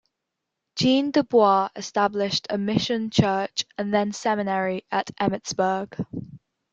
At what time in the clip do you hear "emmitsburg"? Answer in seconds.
5.19-5.95